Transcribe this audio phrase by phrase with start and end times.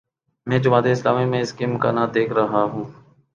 [0.47, 2.83] میں جماعت اسلامی میں اس کے امکانات دیکھ رہا ہوں۔